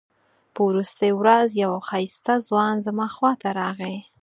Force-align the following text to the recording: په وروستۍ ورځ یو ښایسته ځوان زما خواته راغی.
په 0.53 0.59
وروستۍ 0.69 1.11
ورځ 1.19 1.49
یو 1.63 1.71
ښایسته 1.87 2.33
ځوان 2.47 2.75
زما 2.85 3.07
خواته 3.15 3.49
راغی. 3.59 3.97